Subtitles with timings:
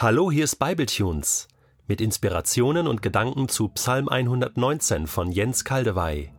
[0.00, 1.48] Hallo, hier ist Bibletunes
[1.88, 6.30] mit Inspirationen und Gedanken zu Psalm 119 von Jens Kaldewey.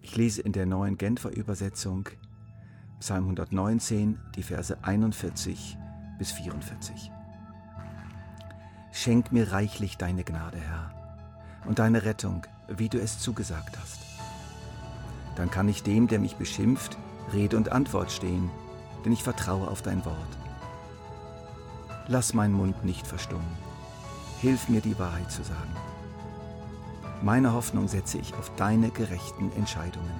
[0.00, 2.08] Ich lese in der neuen Genfer Übersetzung
[3.00, 5.76] Psalm 119, die Verse 41
[6.18, 7.12] bis 44.
[8.92, 10.90] Schenk mir reichlich deine Gnade, Herr,
[11.66, 14.00] und deine Rettung, wie du es zugesagt hast.
[15.36, 16.96] Dann kann ich dem, der mich beschimpft,
[17.34, 18.50] Rede und Antwort stehen,
[19.04, 20.41] denn ich vertraue auf dein Wort.
[22.08, 23.56] Lass meinen Mund nicht verstummen.
[24.40, 25.76] Hilf mir, die Wahrheit zu sagen.
[27.22, 30.12] Meine Hoffnung setze ich auf deine gerechten Entscheidungen.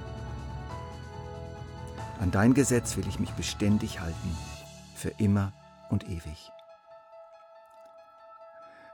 [2.20, 4.36] An dein Gesetz will ich mich beständig halten,
[4.95, 5.52] für immer
[5.91, 6.52] und ewig.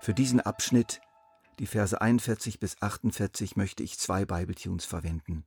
[0.00, 1.02] Für diesen Abschnitt,
[1.59, 5.45] die Verse 41 bis 48, möchte ich zwei Bibletunes verwenden.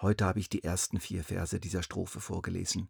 [0.00, 2.88] Heute habe ich die ersten vier Verse dieser Strophe vorgelesen.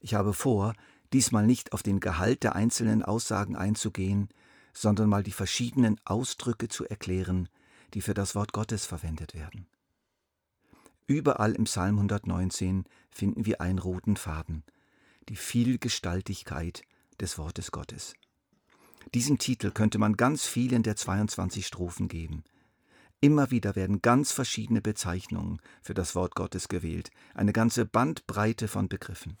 [0.00, 0.74] Ich habe vor,
[1.12, 4.28] diesmal nicht auf den Gehalt der einzelnen Aussagen einzugehen,
[4.72, 7.48] sondern mal die verschiedenen Ausdrücke zu erklären,
[7.94, 9.66] die für das Wort Gottes verwendet werden.
[11.06, 14.62] Überall im Psalm 119 finden wir einen roten Faden,
[15.28, 16.82] die Vielgestaltigkeit
[17.18, 18.14] des Wortes Gottes.
[19.14, 22.44] Diesen Titel könnte man ganz vielen der 22 Strophen geben.
[23.20, 28.88] Immer wieder werden ganz verschiedene Bezeichnungen für das Wort Gottes gewählt, eine ganze Bandbreite von
[28.88, 29.38] Begriffen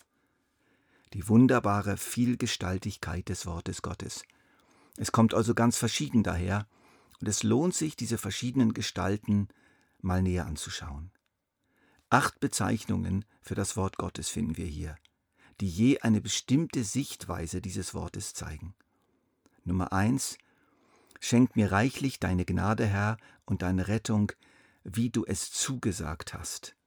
[1.12, 4.22] die wunderbare Vielgestaltigkeit des Wortes Gottes.
[4.96, 6.66] Es kommt also ganz verschieden daher,
[7.20, 9.48] und es lohnt sich, diese verschiedenen Gestalten
[10.00, 11.10] mal näher anzuschauen.
[12.10, 14.96] Acht Bezeichnungen für das Wort Gottes finden wir hier,
[15.60, 18.74] die je eine bestimmte Sichtweise dieses Wortes zeigen.
[19.64, 20.38] Nummer eins:
[21.20, 24.32] Schenk mir reichlich deine Gnade, Herr, und deine Rettung,
[24.84, 26.77] wie du es zugesagt hast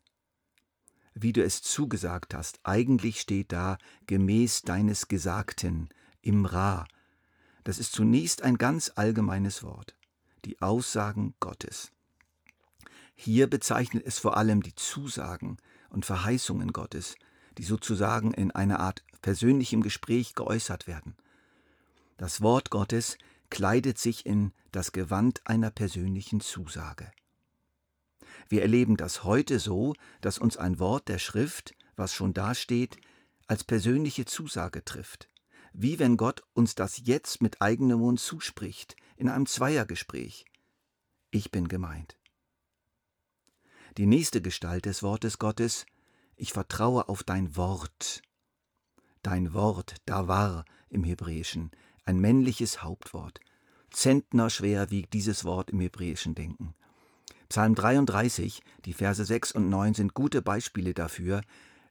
[1.14, 2.60] wie du es zugesagt hast.
[2.64, 5.90] Eigentlich steht da gemäß deines Gesagten
[6.22, 6.86] im Ra.
[7.64, 9.96] Das ist zunächst ein ganz allgemeines Wort,
[10.46, 11.92] die Aussagen Gottes.
[13.16, 15.58] Hier bezeichnet es vor allem die Zusagen
[15.90, 17.16] und Verheißungen Gottes,
[17.58, 21.16] die sozusagen in einer Art persönlichem Gespräch geäußert werden.
[22.18, 23.18] Das Wort Gottes
[23.50, 27.12] kleidet sich in das Gewand einer persönlichen Zusage.
[28.52, 32.98] Wir erleben das heute so, dass uns ein Wort der Schrift, was schon dasteht,
[33.48, 35.30] als persönliche Zusage trifft.
[35.72, 40.44] Wie wenn Gott uns das jetzt mit eigenem Mund zuspricht, in einem Zweiergespräch.
[41.30, 42.18] Ich bin gemeint.
[43.98, 45.86] Die nächste Gestalt des Wortes Gottes,
[46.36, 48.22] ich vertraue auf dein Wort.
[49.22, 51.72] Dein Wort, da war im Hebräischen,
[52.04, 53.40] ein männliches Hauptwort.
[53.92, 56.76] Zentner schwer wiegt dieses Wort im hebräischen Denken.
[57.52, 61.42] Psalm 33, die Verse 6 und 9 sind gute Beispiele dafür,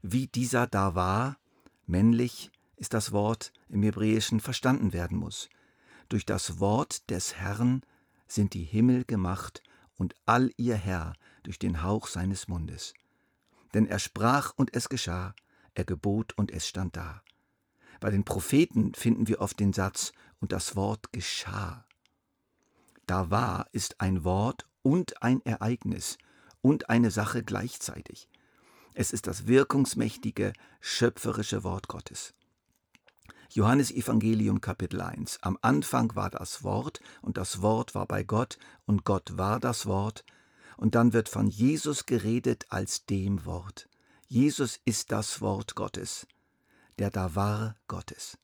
[0.00, 1.36] wie dieser da war,
[1.84, 5.50] männlich ist das Wort im Hebräischen verstanden werden muss.
[6.08, 7.82] Durch das Wort des Herrn
[8.26, 9.62] sind die Himmel gemacht
[9.98, 11.12] und all ihr Herr
[11.42, 12.94] durch den Hauch seines Mundes.
[13.74, 15.34] Denn er sprach und es geschah,
[15.74, 17.20] er gebot und es stand da.
[18.00, 21.84] Bei den Propheten finden wir oft den Satz und das Wort geschah.
[23.04, 26.18] Da war ist ein Wort und ein Ereignis
[26.62, 28.28] und eine Sache gleichzeitig.
[28.94, 32.34] Es ist das wirkungsmächtige, schöpferische Wort Gottes.
[33.50, 35.38] Johannes Evangelium Kapitel 1.
[35.42, 39.86] Am Anfang war das Wort und das Wort war bei Gott und Gott war das
[39.86, 40.24] Wort.
[40.76, 43.88] Und dann wird von Jesus geredet als dem Wort.
[44.28, 46.26] Jesus ist das Wort Gottes,
[46.98, 48.38] der da war Gottes.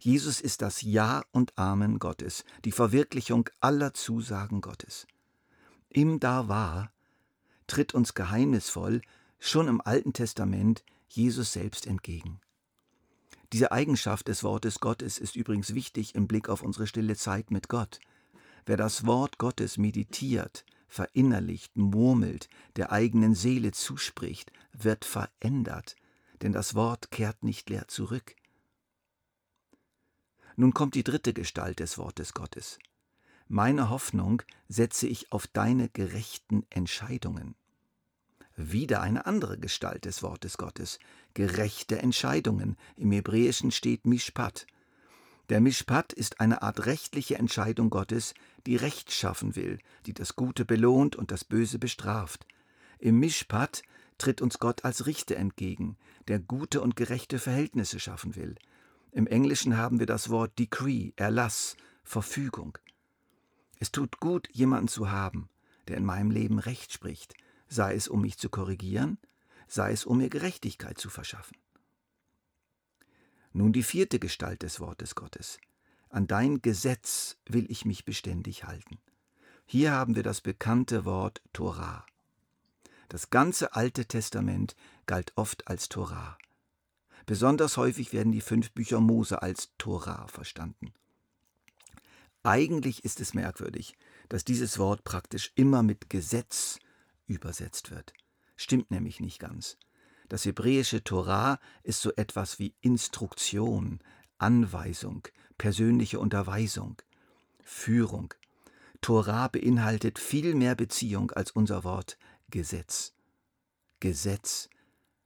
[0.00, 5.06] Jesus ist das Ja und Amen Gottes, die Verwirklichung aller Zusagen Gottes
[5.90, 6.92] im Da war,
[7.66, 9.02] tritt uns geheimnisvoll
[9.38, 12.40] schon im Alten Testament Jesus selbst entgegen.
[13.52, 17.68] Diese Eigenschaft des Wortes Gottes ist übrigens wichtig im Blick auf unsere stille Zeit mit
[17.68, 18.00] Gott.
[18.66, 25.96] Wer das Wort Gottes meditiert, verinnerlicht, murmelt, der eigenen Seele zuspricht, wird verändert,
[26.42, 28.36] denn das Wort kehrt nicht leer zurück.
[30.56, 32.78] Nun kommt die dritte Gestalt des Wortes Gottes.
[33.50, 37.54] Meine Hoffnung setze ich auf deine gerechten Entscheidungen.
[38.56, 40.98] Wieder eine andere Gestalt des Wortes Gottes.
[41.32, 42.76] Gerechte Entscheidungen.
[42.96, 44.66] Im Hebräischen steht Mishpat.
[45.48, 48.34] Der Mishpat ist eine Art rechtliche Entscheidung Gottes,
[48.66, 52.46] die Recht schaffen will, die das Gute belohnt und das Böse bestraft.
[52.98, 53.80] Im Mishpat
[54.18, 55.96] tritt uns Gott als Richter entgegen,
[56.26, 58.56] der gute und gerechte Verhältnisse schaffen will.
[59.10, 62.76] Im Englischen haben wir das Wort Decree, Erlass, Verfügung.
[63.78, 65.48] Es tut gut, jemanden zu haben,
[65.86, 67.34] der in meinem Leben Recht spricht,
[67.68, 69.18] sei es um mich zu korrigieren,
[69.66, 71.56] sei es um mir Gerechtigkeit zu verschaffen.
[73.52, 75.58] Nun die vierte Gestalt des Wortes Gottes.
[76.10, 78.98] An dein Gesetz will ich mich beständig halten.
[79.66, 82.06] Hier haben wir das bekannte Wort Torah.
[83.08, 84.74] Das ganze Alte Testament
[85.06, 86.38] galt oft als Torah.
[87.26, 90.94] Besonders häufig werden die fünf Bücher Mose als Torah verstanden.
[92.42, 93.94] Eigentlich ist es merkwürdig,
[94.28, 96.78] dass dieses Wort praktisch immer mit Gesetz
[97.26, 98.12] übersetzt wird.
[98.56, 99.76] Stimmt nämlich nicht ganz.
[100.28, 104.00] Das hebräische Torah ist so etwas wie Instruktion,
[104.36, 105.26] Anweisung,
[105.56, 106.96] persönliche Unterweisung,
[107.62, 108.34] Führung.
[109.00, 112.18] Torah beinhaltet viel mehr Beziehung als unser Wort
[112.50, 113.14] Gesetz.
[114.00, 114.68] Gesetz,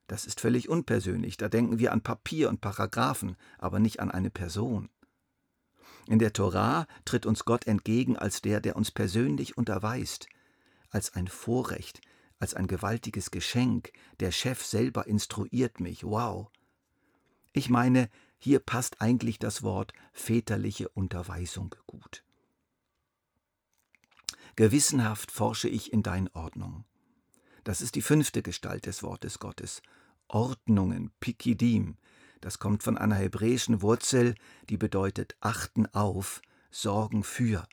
[0.07, 4.31] das ist völlig unpersönlich, da denken wir an Papier und Paragraphen, aber nicht an eine
[4.31, 4.89] Person.
[6.07, 10.27] In der Torah tritt uns Gott entgegen als der, der uns persönlich unterweist,
[10.91, 12.01] als ein Vorrecht,
[12.39, 13.93] als ein gewaltiges Geschenk.
[14.21, 16.05] Der Chef selber instruiert mich.
[16.05, 16.51] Wow.
[17.53, 18.09] Ich meine,
[18.39, 22.25] hier passt eigentlich das Wort väterliche Unterweisung gut.
[24.57, 26.85] Gewissenhaft forsche ich in dein Ordnung.
[27.65, 29.83] Das ist die fünfte Gestalt des Wortes Gottes.
[30.29, 31.97] Ordnungen, Pikidim,
[32.43, 34.35] das kommt von einer hebräischen Wurzel,
[34.69, 37.67] die bedeutet achten auf, sorgen für.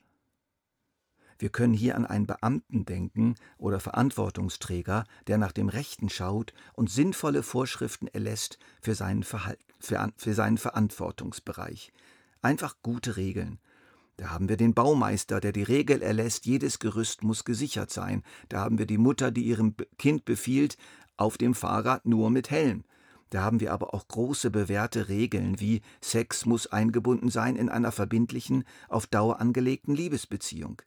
[1.39, 6.92] Wir können hier an einen Beamten denken oder Verantwortungsträger, der nach dem Rechten schaut und
[6.92, 11.92] sinnvolle Vorschriften erlässt für seinen, für, für seinen Verantwortungsbereich.
[12.42, 13.60] Einfach gute Regeln.
[14.18, 18.21] Da haben wir den Baumeister, der die Regel erlässt, jedes Gerüst muss gesichert sein.
[18.50, 20.77] Da haben wir die Mutter, die ihrem Kind befiehlt,
[21.18, 22.83] auf dem Fahrrad nur mit Helm.
[23.30, 27.92] Da haben wir aber auch große bewährte Regeln wie Sex muss eingebunden sein in einer
[27.92, 30.81] verbindlichen, auf Dauer angelegten Liebesbeziehung.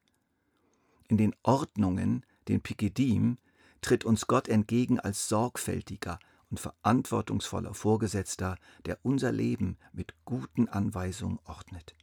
[1.09, 3.39] In den Ordnungen, den Pikidim,
[3.81, 6.19] tritt uns Gott entgegen als sorgfältiger
[6.51, 8.57] und verantwortungsvoller Vorgesetzter,
[8.87, 11.95] der unser Leben mit guten Anweisungen ordnet.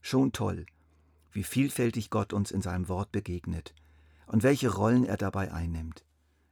[0.00, 0.66] Schon toll,
[1.32, 3.74] wie vielfältig Gott uns in seinem Wort begegnet
[4.26, 6.04] und welche Rollen er dabei einnimmt.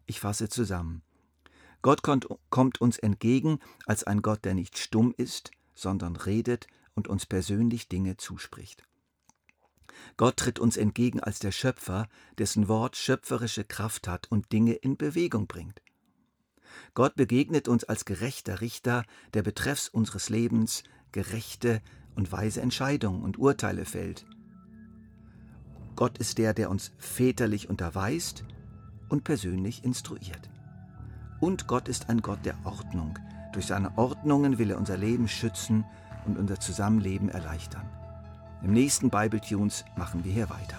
[0.06, 1.02] Ich fasse zusammen.
[1.82, 7.26] Gott kommt uns entgegen als ein Gott, der nicht stumm ist, sondern redet und uns
[7.26, 8.82] persönlich Dinge zuspricht.
[10.16, 12.08] Gott tritt uns entgegen als der Schöpfer,
[12.38, 15.80] dessen Wort schöpferische Kraft hat und Dinge in Bewegung bringt.
[16.94, 19.04] Gott begegnet uns als gerechter Richter,
[19.34, 20.82] der betreffs unseres Lebens
[21.12, 21.80] gerechte
[22.14, 24.26] und weise Entscheidungen und Urteile fällt.
[25.96, 28.44] Gott ist der, der uns väterlich unterweist
[29.08, 30.50] und persönlich instruiert.
[31.40, 33.18] Und Gott ist ein Gott der Ordnung.
[33.52, 35.84] Durch seine Ordnungen will er unser Leben schützen
[36.26, 37.88] und unser Zusammenleben erleichtern.
[38.62, 40.76] Im nächsten Bible Tunes machen wir hier weiter.